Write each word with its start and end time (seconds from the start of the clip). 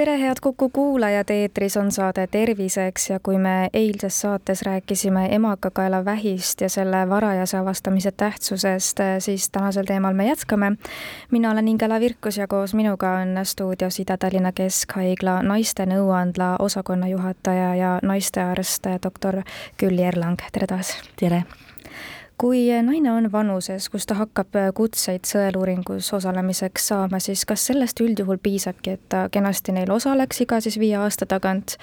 tere, 0.00 0.20
head 0.20 0.36
Kuku 0.40 0.68
kuulajad, 0.68 1.30
eetris 1.30 1.76
on 1.76 1.92
saade 1.92 2.26
Terviseks 2.26 3.10
ja 3.10 3.18
kui 3.22 3.38
me 3.38 3.68
eilses 3.72 4.20
saates 4.20 4.62
rääkisime 4.62 5.26
emakakaelavähist 5.34 6.60
ja 6.60 6.68
selle 6.68 7.08
varajase 7.08 7.58
avastamise 7.58 8.12
tähtsusest, 8.12 9.00
siis 9.18 9.50
tänasel 9.50 9.84
teemal 9.84 10.14
me 10.14 10.26
jätkame. 10.28 10.72
mina 11.30 11.50
olen 11.50 11.68
Ingela 11.68 12.00
Virkus 12.00 12.36
ja 12.36 12.46
koos 12.48 12.74
minuga 12.74 13.10
on 13.10 13.44
stuudios 13.44 14.00
Ida-Tallinna 14.00 14.52
Keskhaigla 14.52 15.42
naiste 15.42 15.86
nõuandla 15.86 16.56
osakonna 16.58 17.08
juhataja 17.08 17.74
ja 17.74 17.98
naistearst 18.02 18.86
doktor 19.02 19.42
Külli 19.76 20.02
Erlang, 20.02 20.40
tere 20.52 20.66
taas! 20.66 20.96
tere! 21.16 21.44
Kui 22.40 22.62
naine 22.82 23.12
on 23.12 23.28
vanuses, 23.32 23.88
kus 23.92 24.06
ta 24.08 24.16
hakkab 24.16 24.56
kutseid 24.76 25.28
sõeluuringus 25.28 26.08
osalemiseks 26.16 26.86
saama, 26.92 27.20
siis 27.20 27.44
kas 27.48 27.66
sellest 27.68 28.00
üldjuhul 28.00 28.40
piisabki, 28.42 28.96
et 28.96 29.04
ta 29.12 29.26
kenasti 29.32 29.74
neil 29.76 29.92
osaleks 29.92 30.40
iga 30.46 30.60
siis 30.64 30.78
viie 30.80 30.96
aasta 30.96 31.28
tagant 31.28 31.76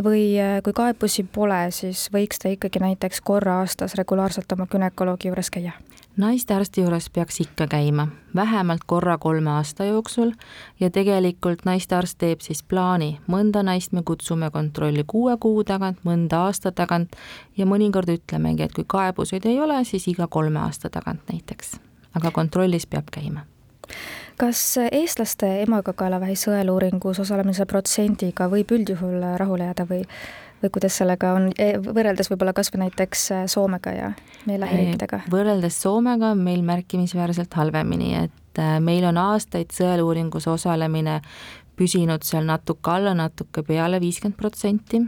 või 0.00 0.30
kui 0.64 0.76
kaebusi 0.76 1.26
pole, 1.28 1.66
siis 1.76 2.06
võiks 2.14 2.40
ta 2.40 2.52
ikkagi 2.54 2.80
näiteks 2.84 3.20
korra 3.20 3.60
aastas 3.60 3.98
regulaarselt 4.00 4.56
oma 4.56 4.68
günekoloogi 4.70 5.28
juures 5.28 5.52
käia? 5.52 5.76
Naistearsti 6.18 6.80
juures 6.80 7.10
peaks 7.10 7.40
ikka 7.40 7.66
käima, 7.66 8.08
vähemalt 8.34 8.84
korra 8.86 9.18
kolme 9.18 9.50
aasta 9.50 9.84
jooksul. 9.84 10.32
Ja 10.80 10.90
tegelikult 10.90 11.64
naistearst 11.64 12.18
teeb 12.18 12.40
siis 12.40 12.62
plaani, 12.62 13.18
mõnda 13.26 13.62
naist 13.62 13.92
me 13.92 14.02
kutsume 14.02 14.50
kontrolli 14.50 15.04
kuue 15.06 15.36
kuu 15.40 15.64
tagant, 15.64 16.00
mõnda 16.04 16.44
aasta 16.48 16.72
tagant. 16.72 17.16
Ja 17.56 17.66
mõnikord 17.66 18.10
ütlemegi, 18.12 18.66
et 18.66 18.74
kui 18.74 18.84
kaebuseid 18.86 19.46
ei 19.46 19.60
ole, 19.60 19.84
siis 19.84 20.08
iga 20.08 20.26
kolme 20.26 20.60
aasta 20.66 20.90
tagant 20.90 21.22
näiteks. 21.32 21.78
aga 22.14 22.30
kontrollis 22.30 22.86
peab 22.86 23.10
käima. 23.14 23.44
Kas 24.38 24.78
eestlaste 24.92 25.48
emakakaelavähi 25.62 26.34
sõeluuringus 26.38 27.18
osalemise 27.20 27.66
protsendiga 27.66 28.46
võib 28.50 28.70
üldjuhul 28.74 29.22
rahule 29.36 29.66
jääda 29.66 29.86
või 29.88 30.04
või 30.62 30.72
kuidas 30.74 30.98
sellega 31.00 31.32
on, 31.36 31.50
e, 31.58 31.70
võrreldes 31.82 32.30
võib-olla 32.32 32.54
kas 32.56 32.72
või 32.74 32.84
näiteks 32.86 33.24
äh, 33.34 33.44
Soomega 33.50 33.94
ja 33.94 34.10
meie 34.46 34.60
lähiriikidega? 34.60 35.22
võrreldes 35.30 35.78
Soomega 35.82 36.32
on 36.34 36.42
meil 36.44 36.64
märkimisväärselt 36.66 37.54
halvemini, 37.54 38.14
et 38.24 38.62
äh, 38.62 38.78
meil 38.84 39.06
on 39.08 39.20
aastaid 39.22 39.74
sõeluuringus 39.74 40.48
osalemine 40.50 41.20
püsinud 41.78 42.24
seal 42.26 42.46
natuke 42.48 42.90
alla, 42.90 43.14
natuke 43.16 43.62
peale 43.66 44.00
viiskümmend 44.02 44.36
protsenti, 44.38 45.00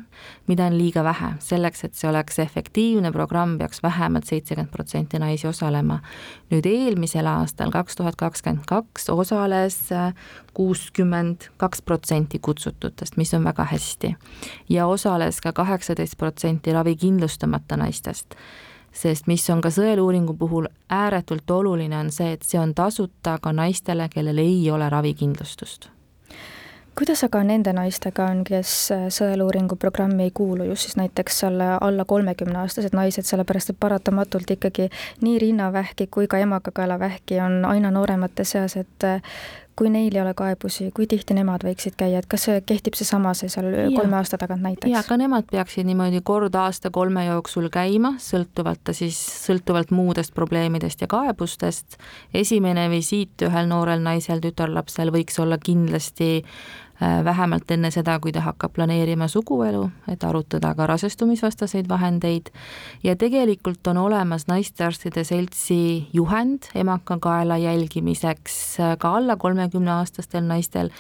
mida 0.49 0.69
on 0.71 0.77
liiga 0.79 1.05
vähe. 1.05 1.33
selleks, 1.39 1.85
et 1.85 1.95
see 1.95 2.09
oleks 2.11 2.39
efektiivne 2.39 3.13
programm, 3.13 3.59
peaks 3.59 3.83
vähemalt 3.83 4.25
seitsekümmend 4.31 4.71
protsenti 4.71 5.19
naisi 5.19 5.49
osalema. 5.49 6.01
nüüd 6.51 6.67
eelmisel 6.67 7.27
aastal, 7.27 7.71
kaks 7.71 7.97
tuhat 7.97 8.17
kakskümmend 8.17 8.65
kaks, 8.67 9.11
osales 9.11 9.79
kuuskümmend 10.55 11.51
kaks 11.57 11.83
protsenti 11.83 12.39
kutsututest, 12.39 13.17
mis 13.17 13.35
on 13.35 13.45
väga 13.45 13.65
hästi. 13.65 14.17
ja 14.69 14.87
osales 14.87 15.41
ka 15.41 15.53
kaheksateist 15.53 16.19
protsenti 16.19 16.73
ravikindlustamata 16.73 17.77
naistest 17.77 18.35
sest 18.93 19.27
mis 19.27 19.51
on 19.51 19.61
ka 19.61 19.71
sõeluuringu 19.71 20.35
puhul 20.39 20.67
ääretult 20.91 21.51
oluline, 21.51 21.97
on 21.97 22.11
see, 22.11 22.33
et 22.33 22.43
see 22.43 22.59
on 22.61 22.75
tasuta 22.75 23.39
ka 23.43 23.53
naistele, 23.53 24.09
kellel 24.09 24.39
ei 24.39 24.71
ole 24.71 24.91
ravikindlustust 24.91 25.91
kuidas 27.01 27.23
aga 27.25 27.41
nende 27.49 27.73
naistega 27.73 28.27
on, 28.29 28.43
kes 28.45 28.75
äh, 28.93 29.07
sõeluuringu 29.15 29.79
programmi 29.81 30.27
ei 30.29 30.35
kuulu, 30.37 30.67
just 30.69 30.89
siis 30.89 30.99
näiteks 31.01 31.39
seal 31.45 31.57
alla 31.63 32.05
kolmekümneaastased 32.05 32.93
naised, 32.97 33.25
sellepärast 33.25 33.73
et 33.73 33.81
paratamatult 33.81 34.53
ikkagi 34.53 34.91
nii 35.25 35.39
rinnavähki 35.47 36.11
kui 36.13 36.29
ka 36.29 36.43
emakakaelavähki 36.45 37.41
on 37.41 37.65
aina 37.65 37.91
nooremate 37.95 38.45
seas, 38.45 38.77
et 38.77 39.09
äh, 39.09 39.25
kui 39.81 39.89
neil 39.89 40.13
ei 40.13 40.21
ole 40.21 40.35
kaebusi, 40.37 40.91
kui 40.93 41.07
tihti 41.09 41.33
nemad 41.33 41.63
võiksid 41.65 41.95
käia, 41.97 42.21
et 42.21 42.29
kas 42.29 42.43
see 42.45 42.59
kehtib 42.69 42.99
seesama, 42.99 43.33
see 43.39 43.49
seal 43.49 43.71
ja. 43.73 43.87
kolme 43.95 44.19
aasta 44.19 44.37
tagant 44.41 44.61
näiteks? 44.67 44.91
jaa, 44.93 45.01
ka 45.07 45.17
nemad 45.17 45.49
peaksid 45.49 45.89
niimoodi 45.89 46.21
kord 46.27 46.59
aasta-kolme 46.61 47.25
jooksul 47.31 47.71
käima, 47.73 48.13
sõltuvalt 48.21 48.93
siis, 48.97 49.17
sõltuvalt 49.47 49.95
muudest 49.97 50.35
probleemidest 50.37 51.01
ja 51.01 51.09
kaebustest. 51.09 51.97
esimene 52.35 52.91
visiit 52.93 53.49
ühel 53.49 53.73
noorel 53.73 54.05
naisel, 54.05 54.45
tütarlapsel 54.45 55.15
võiks 55.17 55.41
olla 55.41 55.57
kindlasti 55.57 56.45
vähemalt 57.01 57.71
enne 57.71 57.91
seda, 57.91 58.19
kui 58.21 58.33
ta 58.33 58.43
hakkab 58.45 58.75
planeerima 58.77 59.29
suguelu, 59.29 59.87
et 60.09 60.25
arutada 60.25 60.75
ka 60.75 60.87
rasestumisvastaseid 60.87 61.89
vahendeid 61.89 62.51
ja 63.05 63.17
tegelikult 63.17 63.87
on 63.87 63.97
olemas 63.97 64.47
naistearstide 64.51 65.25
seltsi 65.25 66.09
juhend 66.13 66.69
emakakaela 66.75 67.57
jälgimiseks 67.57 68.81
äh, 68.81 68.97
ka 68.99 69.15
alla 69.17 69.37
kolmekümneaastastel 69.37 70.45
naistel, 70.45 70.91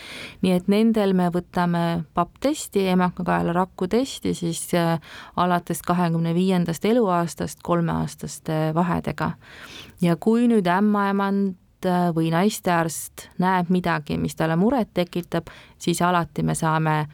nii 0.42 0.56
et 0.56 0.68
nendel 0.68 1.14
me 1.16 1.28
võtame 1.34 2.04
papptesti, 2.14 2.86
emakakaela 2.94 3.52
rakutesti 3.56 4.34
siis 4.34 4.66
äh, 4.74 4.96
alates 5.36 5.82
kahekümne 5.86 6.34
viiendast 6.34 6.84
eluaastast 6.84 7.62
kolmeaastaste 7.62 8.70
vahedega. 8.74 9.32
ja 10.00 10.16
kui 10.16 10.48
nüüd 10.48 10.66
ämmaemand 10.66 11.59
Äh, 11.59 11.59
või 12.14 12.30
naistearst 12.34 13.28
näeb 13.38 13.70
midagi, 13.70 14.18
mis 14.18 14.36
talle 14.36 14.56
muret 14.56 14.92
tekitab, 14.94 15.50
siis 15.78 16.02
alati 16.02 16.42
me 16.42 16.54
saame 16.54 17.04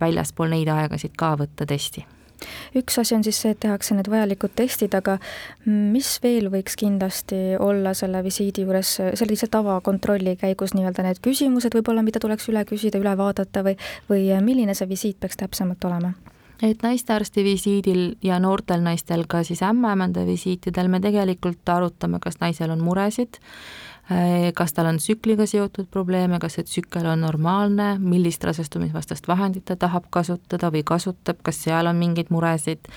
väljaspool 0.00 0.50
neid 0.52 0.68
aegasid 0.68 1.16
ka 1.18 1.34
võtta 1.40 1.66
testi 1.68 2.06
üks 2.74 2.98
asi 2.98 3.14
on 3.14 3.24
siis 3.24 3.38
see, 3.42 3.52
et 3.54 3.60
tehakse 3.62 3.94
need 3.96 4.08
vajalikud 4.10 4.54
testid, 4.58 4.94
aga 4.98 5.18
mis 5.66 6.08
veel 6.24 6.48
võiks 6.52 6.76
kindlasti 6.78 7.38
olla 7.60 7.94
selle 7.98 8.22
visiidi 8.24 8.64
juures, 8.66 8.96
sellise 9.18 9.48
tavakontrolli 9.52 10.36
käigus 10.40 10.74
nii-öelda 10.76 11.06
need 11.06 11.22
küsimused 11.24 11.74
võib-olla, 11.76 12.04
mida 12.06 12.22
tuleks 12.22 12.48
üle 12.52 12.64
küsida, 12.68 13.00
üle 13.02 13.14
vaadata 13.18 13.64
või, 13.66 13.76
või 14.10 14.26
milline 14.44 14.76
see 14.78 14.90
visiit 14.90 15.20
peaks 15.22 15.40
täpsemalt 15.42 15.90
olema? 15.90 16.14
et 16.62 16.82
naistearsti 16.84 17.42
visiidil 17.42 18.02
ja 18.22 18.36
noortel 18.38 18.84
naistel 18.84 19.24
ka 19.26 19.40
siis 19.42 19.64
ämmaemanda 19.66 20.22
visiitidel 20.26 20.86
me 20.90 21.00
tegelikult 21.02 21.68
arutame, 21.74 22.20
kas 22.22 22.38
naisel 22.38 22.70
on 22.70 22.84
muresid 22.86 23.40
Äh, 23.42 23.91
kas 24.54 24.72
tal 24.74 24.86
on 24.86 24.96
tsükliga 24.98 25.46
seotud 25.46 25.86
probleeme, 25.90 26.38
kas 26.42 26.58
see 26.58 26.66
tsükkel 26.66 27.06
on 27.06 27.20
normaalne, 27.22 27.98
millist 27.98 28.44
rasestumisvastast 28.44 29.28
vahendit 29.28 29.64
ta 29.64 29.76
tahab 29.76 30.08
kasutada 30.10 30.72
või 30.74 30.82
kasutab, 30.84 31.38
kas 31.42 31.62
seal 31.64 31.86
on 31.86 31.96
mingeid 31.96 32.32
muresid. 32.34 32.90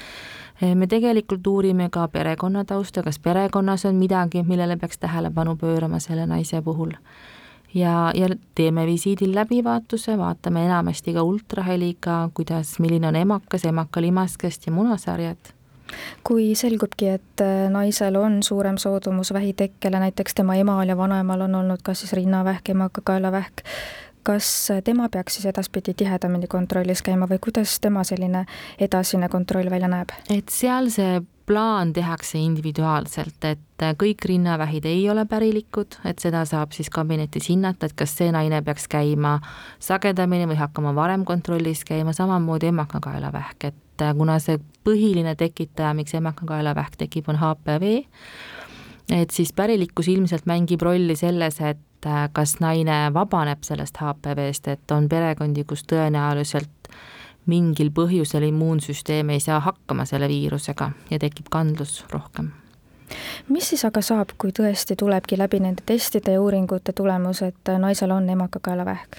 Äh, 0.64 0.74
me 0.76 0.88
tegelikult 0.88 1.48
uurime 1.48 1.90
ka 1.92 2.08
perekonna 2.08 2.66
tausta, 2.66 3.04
kas 3.04 3.20
perekonnas 3.20 3.86
on 3.86 3.96
midagi, 3.96 4.44
millele 4.44 4.78
peaks 4.78 4.98
tähelepanu 4.98 5.56
pöörama 5.56 6.00
selle 6.00 6.26
naise 6.26 6.62
puhul. 6.62 6.98
ja, 7.74 8.12
ja 8.16 8.28
teeme 8.56 8.86
visiidil 8.86 9.36
läbivaatuse, 9.36 10.18
vaatame 10.18 10.66
enamasti 10.66 11.14
ka 11.14 11.24
ultraheliga, 11.24 12.30
kuidas, 12.34 12.80
milline 12.80 13.08
on 13.08 13.16
emakas, 13.16 13.66
emakalimaskest 13.66 14.68
ja 14.68 14.72
munasarjad 14.72 15.56
kui 16.24 16.54
selgubki, 16.56 17.10
et 17.18 17.44
äh, 17.44 17.68
naisel 17.72 18.16
on 18.20 18.42
suurem 18.44 18.78
soodumus 18.82 19.34
vähitekkele, 19.34 20.00
näiteks 20.00 20.36
tema 20.36 20.56
emal 20.56 20.90
ja 20.90 20.98
vanaemal 20.98 21.48
on 21.48 21.56
olnud 21.62 21.84
kas 21.84 22.04
siis 22.04 22.14
rinnavähk, 22.14 22.70
emakakaelavähk, 22.76 23.64
kas 24.26 24.72
tema 24.84 25.10
peaks 25.10 25.38
siis 25.38 25.46
edaspidi 25.46 25.94
tihedamini 25.94 26.48
kontrollis 26.50 27.06
käima 27.06 27.30
või 27.30 27.38
kuidas 27.44 27.78
tema 27.80 28.04
selline 28.04 28.46
edasine 28.82 29.30
kontroll 29.30 29.70
välja 29.70 29.92
näeb? 29.92 30.14
et 30.34 30.50
seal 30.50 30.90
see 30.90 31.22
plaan 31.46 31.94
tehakse 31.94 32.40
individuaalselt, 32.42 33.46
et 33.46 33.86
kõik 34.02 34.26
rinnavähid 34.26 34.86
ei 34.90 35.04
ole 35.10 35.28
pärilikud, 35.30 36.00
et 36.10 36.20
seda 36.24 36.42
saab 36.50 36.74
siis 36.74 36.90
kabinetis 36.90 37.52
hinnata, 37.52 37.86
et 37.86 37.94
kas 37.98 38.16
see 38.18 38.32
naine 38.34 38.62
peaks 38.66 38.88
käima 38.90 39.38
sagedamini 39.80 40.50
või 40.50 40.58
hakkama 40.58 40.96
varem 40.98 41.26
kontrollis 41.26 41.86
käima, 41.86 42.16
samamoodi 42.18 42.72
emakakaelavähk, 42.74 43.70
et 43.70 43.85
kuna 44.18 44.40
see 44.44 44.60
põhiline 44.86 45.36
tekitaja, 45.36 45.94
miks 45.98 46.14
emakakaelavähk 46.18 46.98
tekib, 46.98 47.30
on 47.32 47.40
HPV, 47.42 47.94
et 49.16 49.32
siis 49.34 49.54
pärilikkus 49.54 50.10
ilmselt 50.12 50.46
mängib 50.50 50.82
rolli 50.86 51.16
selles, 51.16 51.62
et 51.62 52.10
kas 52.34 52.60
naine 52.62 53.10
vabaneb 53.14 53.64
sellest 53.66 53.98
HPV-st, 54.02 54.68
et 54.76 54.92
on 54.94 55.10
perekondi, 55.10 55.64
kus 55.66 55.86
tõenäoliselt 55.90 56.92
mingil 57.50 57.90
põhjusel 57.94 58.46
immuunsüsteem 58.50 59.30
ei 59.34 59.42
saa 59.42 59.60
hakkama 59.62 60.06
selle 60.10 60.30
viirusega 60.30 60.92
ja 61.12 61.20
tekib 61.22 61.50
kandlus 61.54 62.04
rohkem 62.14 62.52
mis 63.50 63.70
siis 63.70 63.86
aga 63.86 64.02
saab, 64.02 64.34
kui 64.38 64.54
tõesti 64.56 64.98
tulebki 64.98 65.38
läbi 65.38 65.60
nende 65.62 65.84
testide 65.86 66.36
ja 66.36 66.42
uuringute 66.42 66.94
tulemus, 66.94 67.44
et 67.46 67.74
naisel 67.80 68.12
on 68.12 68.30
emakakaelavähk? 68.30 69.18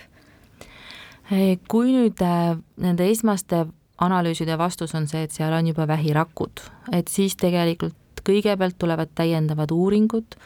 kui 1.68 1.90
nüüd 1.90 2.20
äh, 2.22 2.54
nende 2.78 3.08
esmaste 3.10 3.64
analüüside 3.98 4.58
vastus 4.58 4.94
on 4.94 5.08
see, 5.08 5.24
et 5.26 5.34
seal 5.34 5.52
on 5.56 5.66
juba 5.66 5.86
vähirakud, 5.88 6.62
et 6.92 7.08
siis 7.08 7.36
tegelikult 7.40 7.94
kõigepealt 8.26 8.78
tulevad 8.78 9.12
täiendavad 9.14 9.70
uuringud, 9.70 10.36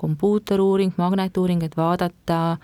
kompuuteruuring, 0.00 0.94
magnetuuring, 0.96 1.62
et 1.64 1.76
vaadata, 1.76 2.56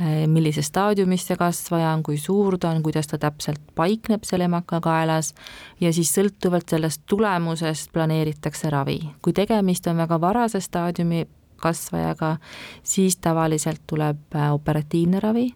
eh, 0.00 0.26
millises 0.26 0.66
staadiumis 0.66 1.26
see 1.26 1.36
kasvaja 1.38 1.92
on, 1.94 2.02
kui 2.02 2.18
suur 2.18 2.58
ta 2.58 2.70
on, 2.70 2.82
kuidas 2.82 3.10
ta 3.10 3.18
täpselt 3.18 3.60
paikneb 3.74 4.24
seal 4.26 4.46
emakakaelas 4.46 5.34
ja 5.80 5.92
siis 5.92 6.10
sõltuvalt 6.14 6.70
sellest 6.70 7.02
tulemusest 7.06 7.92
planeeritakse 7.92 8.70
ravi. 8.70 9.00
kui 9.22 9.32
tegemist 9.32 9.86
on 9.86 9.96
väga 9.96 10.20
varase 10.20 10.60
staadiumi 10.60 11.26
kasvajaga, 11.60 12.36
siis 12.82 13.16
tavaliselt 13.16 13.82
tuleb 13.86 14.34
äh, 14.34 14.52
operatiivne 14.54 15.20
ravi 15.20 15.50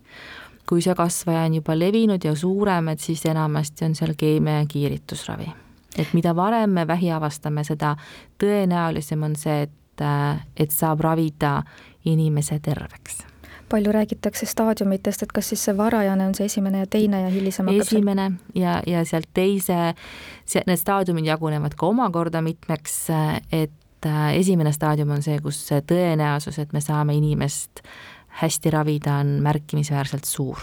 kui 0.68 0.82
see 0.82 0.94
kasvaja 0.96 1.44
on 1.48 1.58
juba 1.60 1.76
levinud 1.78 2.24
ja 2.24 2.34
suurem, 2.36 2.88
et 2.88 3.00
siis 3.00 3.24
enamasti 3.26 3.84
on 3.84 3.94
seal 3.94 4.14
keemia 4.16 4.62
ja 4.62 4.66
kiiritusravi. 4.68 5.52
et 5.98 6.14
mida 6.14 6.36
varem 6.36 6.70
me 6.70 6.86
vähi 6.86 7.10
avastame, 7.12 7.64
seda 7.64 7.96
tõenäolisem 8.42 9.22
on 9.22 9.36
see, 9.36 9.62
et, 9.62 10.02
et 10.56 10.70
saab 10.70 11.00
ravida 11.00 11.62
inimese 12.04 12.58
terveks 12.58 13.22
palju 13.68 13.92
räägitakse 13.92 14.46
staadiumitest, 14.46 15.22
et 15.22 15.32
kas 15.32 15.48
siis 15.48 15.62
see 15.64 15.76
varajane 15.76 16.26
on 16.26 16.34
see 16.34 16.46
esimene 16.46 16.82
ja 16.82 16.86
teine 16.86 17.22
ja 17.22 17.30
hilisem 17.32 17.68
esimene 17.68 18.28
sealt... 18.28 18.50
ja, 18.54 18.74
ja 18.86 19.04
sealt 19.04 19.30
teise, 19.34 19.94
need 20.66 20.78
staadiumid 20.78 21.26
jagunevad 21.26 21.74
ka 21.74 21.86
omakorda 21.86 22.42
mitmeks, 22.44 22.98
et 23.52 24.10
esimene 24.36 24.72
staadium 24.72 25.10
on 25.16 25.22
see, 25.24 25.38
kus 25.42 25.58
see 25.68 25.80
tõenäosus, 25.80 26.60
et 26.60 26.76
me 26.76 26.80
saame 26.84 27.16
inimest 27.16 27.80
äh, 27.80 28.13
hästi 28.40 28.70
ravida, 28.70 29.14
on 29.22 29.26
märkimisväärselt 29.42 30.24
suur. 30.24 30.58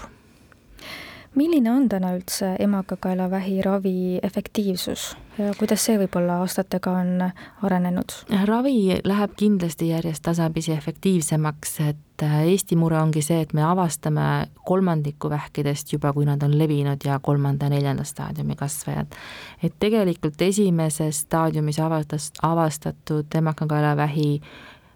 milline 1.36 1.72
on 1.72 1.90
täna 1.90 2.10
üldse 2.12 2.56
emakakaelavähi 2.60 3.62
ravi 3.62 4.20
efektiivsus 4.24 5.16
ja 5.38 5.54
kuidas 5.56 5.86
see 5.86 5.96
võib-olla 6.02 6.42
aastatega 6.44 6.92
on 7.00 7.24
arenenud? 7.64 8.16
ravi 8.48 8.98
läheb 9.08 9.36
kindlasti 9.40 9.88
järjest 9.94 10.24
tasapisi 10.28 10.74
efektiivsemaks, 10.76 11.78
et 11.88 12.26
äh, 12.28 12.42
Eesti 12.52 12.76
mure 12.76 13.00
ongi 13.00 13.24
see, 13.24 13.40
et 13.46 13.54
me 13.54 13.64
avastame 13.64 14.26
kolmandiku 14.68 15.30
vähkidest 15.32 15.94
juba, 15.94 16.12
kui 16.14 16.28
nad 16.28 16.44
on 16.44 16.58
levinud 16.60 17.06
ja 17.06 17.20
kolmanda-neljanda 17.24 18.04
staadiumi 18.04 18.56
kasvajad. 18.60 19.16
et 19.64 19.80
tegelikult 19.80 20.42
esimeses 20.42 21.24
staadiumis 21.28 21.80
avastas, 21.80 22.32
avastatud 22.42 23.40
emakakaelavähi 23.42 24.42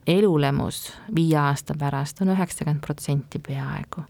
elulemus 0.07 0.94
viie 1.16 1.38
aasta 1.38 1.74
pärast 1.80 2.22
on 2.22 2.30
üheksakümmend 2.30 2.81
protsenti 2.86 3.40
peaaegu. 3.40 4.02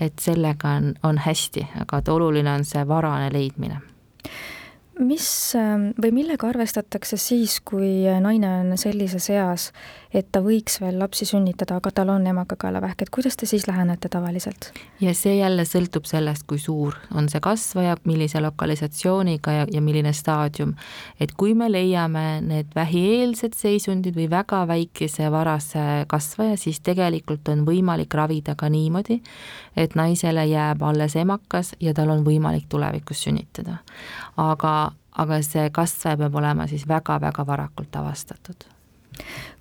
et 0.00 0.18
sellega 0.20 0.68
on, 0.68 0.94
on 1.02 1.18
hästi, 1.18 1.66
aga 1.80 1.98
et 1.98 2.08
oluline 2.08 2.52
on 2.52 2.64
see 2.64 2.88
varane 2.88 3.32
leidmine 3.32 3.80
mis 4.98 5.54
ähm, 5.56 5.90
või 6.02 6.10
millega 6.12 6.48
arvestatakse 6.48 7.16
siis, 7.20 7.58
kui 7.64 8.06
naine 8.20 8.50
on 8.60 8.78
sellises 8.80 9.28
eas, 9.30 9.68
et 10.14 10.28
ta 10.32 10.40
võiks 10.42 10.78
veel 10.80 10.98
lapsi 10.98 11.26
sünnitada, 11.28 11.76
aga 11.78 11.92
tal 11.94 12.10
on 12.12 12.26
emakakaelavähk, 12.26 13.02
et 13.02 13.10
kuidas 13.12 13.36
te 13.36 13.46
siis 13.46 13.66
lähenete 13.68 14.08
tavaliselt? 14.08 14.72
ja 15.00 15.14
see 15.14 15.36
jälle 15.38 15.64
sõltub 15.68 16.08
sellest, 16.08 16.46
kui 16.48 16.58
suur 16.58 16.96
on 17.14 17.28
see 17.28 17.40
kasvaja, 17.44 17.96
millise 18.08 18.40
lokalisatsiooniga 18.42 19.52
ja, 19.52 19.66
ja 19.72 19.82
milline 19.84 20.12
staadium. 20.12 20.74
et 21.20 21.32
kui 21.36 21.54
me 21.54 21.70
leiame 21.70 22.40
need 22.44 22.72
vähieelsed 22.74 23.54
seisundid 23.58 24.16
või 24.16 24.28
väga 24.30 24.64
väikese 24.68 25.30
varase 25.30 25.84
kasvaja, 26.08 26.56
siis 26.56 26.80
tegelikult 26.80 27.48
on 27.48 27.64
võimalik 27.68 28.14
ravida 28.14 28.56
ka 28.58 28.68
niimoodi, 28.72 29.20
et 29.76 29.94
naisele 29.94 30.46
jääb 30.48 30.82
alles 30.82 31.16
emakas 31.16 31.74
ja 31.80 31.94
tal 31.94 32.10
on 32.16 32.24
võimalik 32.26 32.68
tulevikus 32.68 33.22
sünnitada. 33.28 33.78
aga 34.36 34.87
aga 35.18 35.42
see 35.42 35.68
kasvaja 35.74 36.16
peab 36.24 36.34
olema 36.40 36.66
siis 36.70 36.88
väga-väga 36.88 37.46
varakult 37.46 37.96
avastatud 37.96 38.68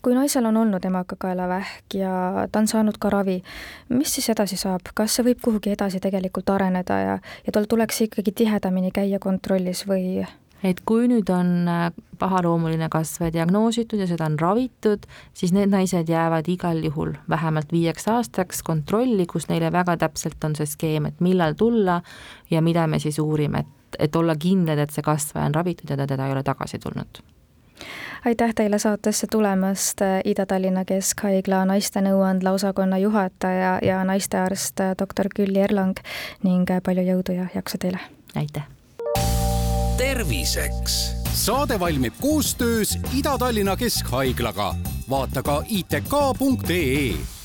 kui 0.02 0.16
naisel 0.16 0.46
on 0.46 0.58
olnud 0.58 0.86
emakakaelavähk 0.86 1.96
ja 1.98 2.48
ta 2.52 2.60
on 2.60 2.68
saanud 2.68 2.98
ka 3.00 3.10
ravi, 3.10 3.42
mis 3.90 4.14
siis 4.16 4.30
edasi 4.30 4.58
saab, 4.58 4.92
kas 4.94 5.18
see 5.18 5.26
võib 5.32 5.42
kuhugi 5.44 5.74
edasi 5.74 6.02
tegelikult 6.04 6.50
areneda 6.54 7.00
ja, 7.02 7.16
ja 7.46 7.54
tal 7.54 7.66
tuleks 7.70 8.02
ikkagi 8.08 8.32
tihedamini 8.44 8.92
käia 8.94 9.20
kontrollis 9.20 9.86
või? 9.90 10.26
et 10.66 10.80
kui 10.90 11.06
nüüd 11.10 11.30
on 11.30 11.68
äh, 11.70 11.90
pahaloomuline 12.20 12.90
kasvaja 12.90 13.34
diagnoositud 13.34 14.00
ja 14.02 14.08
seda 14.10 14.26
on 14.26 14.40
ravitud, 14.42 15.06
siis 15.38 15.54
need 15.54 15.70
naised 15.70 16.10
jäävad 16.10 16.50
igal 16.50 16.82
juhul 16.84 17.14
vähemalt 17.30 17.72
viieks 17.72 18.08
aastaks 18.10 18.64
kontrolli, 18.66 19.28
kus 19.30 19.50
neile 19.52 19.72
väga 19.72 19.98
täpselt 20.02 20.44
on 20.44 20.58
see 20.58 20.66
skeem, 20.70 21.12
et 21.12 21.22
millal 21.22 21.54
tulla 21.58 22.02
ja 22.50 22.62
mida 22.66 22.88
me 22.88 23.00
siis 23.00 23.20
uurime, 23.22 23.66
et 23.66 23.77
et 24.00 24.16
olla 24.16 24.36
kindlad, 24.36 24.80
et 24.80 24.94
see 24.94 25.04
kasvaja 25.04 25.46
on 25.46 25.56
ravitud 25.56 25.90
ja 25.90 25.98
ta 25.98 26.08
teda 26.08 26.28
ei 26.28 26.32
ole 26.32 26.44
tagasi 26.44 26.80
tulnud 26.80 27.24
aitäh 28.26 28.54
teile 28.56 28.80
saatesse 28.80 29.28
tulemast, 29.32 30.02
Ida-Tallinna 30.26 30.86
Keskhaigla 30.86 31.66
naiste 31.66 32.02
nõuandla 32.02 32.52
osakonna 32.58 32.98
juhataja 32.98 33.78
ja 33.82 34.04
naistearst 34.04 34.82
doktor 35.00 35.30
Külli 35.36 35.62
Erlang 35.64 36.00
ning 36.44 36.70
palju 36.84 37.06
jõudu 37.12 37.38
ja 37.38 37.48
jaksu 37.56 37.78
teile! 37.78 38.02
aitäh! 38.36 38.68
terviseks! 39.98 40.98
saade 41.34 41.80
valmib 41.80 42.14
koostöös 42.22 42.98
Ida-Tallinna 43.14 43.78
Keskhaiglaga. 43.78 44.76
vaata 45.10 45.44
ka 45.44 45.64
itk.ee 45.68 47.37